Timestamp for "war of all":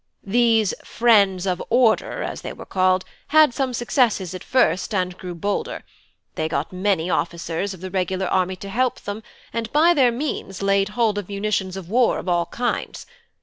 11.87-12.47